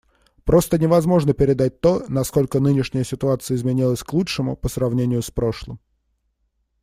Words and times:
Просто 0.45 0.79
невозможно 0.79 1.31
передать 1.33 1.79
то, 1.79 2.03
насколько 2.07 2.59
нынешняя 2.59 3.03
ситуация 3.03 3.55
изменилась 3.55 4.01
к 4.01 4.11
лучшему, 4.13 4.55
по 4.55 4.67
сравнению 4.67 5.21
с 5.21 5.29
прошлым. 5.29 5.79